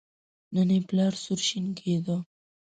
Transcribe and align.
نن 0.53 0.69
یې 0.75 0.79
پلار 0.89 1.13
سور 1.23 1.39
شین 1.47 1.65
کېده. 1.79 2.17